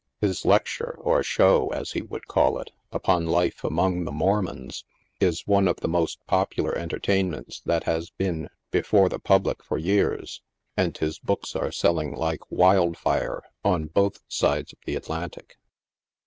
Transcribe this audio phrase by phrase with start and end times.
[0.19, 4.41] His lecture, or'• show," as he would call it himself, upon life among the Mor
[4.41, 4.83] mons,
[5.19, 9.77] is one of the most popular entertainments that has been be fore the public for
[9.77, 10.41] years,
[10.75, 15.59] and his books are selling like" wild fire" on both sides of the Atlantic.